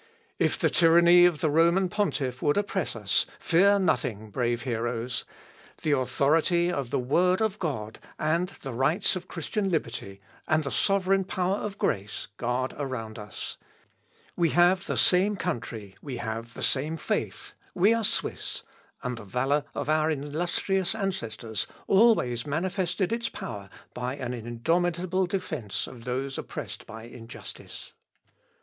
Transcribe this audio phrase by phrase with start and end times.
[0.39, 5.25] If the tyranny of the Roman pontiff would oppress us, fear nothing, brave heroes!
[5.83, 11.23] The authority of the Word of God, the rights of Christian liberty, and the sovereign
[11.23, 13.57] power of grace, guard around us.
[14.35, 18.63] We have the same country, we have the same faith, we are Swiss,
[19.03, 25.85] and the valour of our illustrious ancestors always manifested its power by an indomitable defence
[25.85, 27.93] of those oppressed by injustice."